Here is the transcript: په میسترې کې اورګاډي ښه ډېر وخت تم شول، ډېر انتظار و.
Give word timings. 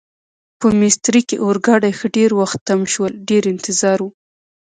په 0.59 0.67
میسترې 0.79 1.21
کې 1.27 1.35
اورګاډي 1.45 1.91
ښه 1.99 2.07
ډېر 2.17 2.31
وخت 2.39 2.59
تم 2.67 2.79
شول، 2.93 3.13
ډېر 3.29 3.43
انتظار 3.53 3.99
و. 4.03 4.07